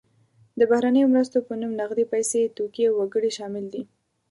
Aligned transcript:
د 0.59 0.61
بهرنیو 0.69 1.11
مرستو 1.13 1.37
په 1.47 1.53
نوم 1.59 1.71
نغدې 1.81 2.05
پیسې، 2.13 2.41
توکي 2.55 2.83
او 2.87 2.95
وګړي 2.99 3.31
شامل 3.37 3.65
دي. 3.73 3.81